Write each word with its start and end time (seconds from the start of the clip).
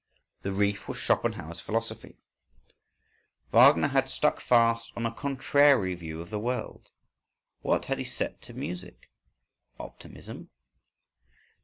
The 0.41 0.51
reef 0.51 0.87
was 0.87 0.97
Schopenhauer's 0.97 1.59
philosophy; 1.59 2.17
Wagner 3.51 3.89
had 3.89 4.09
stuck 4.09 4.41
fast 4.41 4.91
on 4.95 5.05
a 5.05 5.11
contrary 5.13 5.93
view 5.93 6.19
of 6.21 6.31
the 6.31 6.39
world. 6.39 6.89
What 7.61 7.85
had 7.85 7.99
he 7.99 8.03
set 8.03 8.41
to 8.41 8.53
music? 8.55 9.11
Optimism? 9.79 10.49